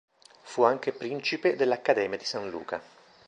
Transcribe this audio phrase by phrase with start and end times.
[0.41, 2.81] Fu anche "principe" dell'Accademia di San Luca.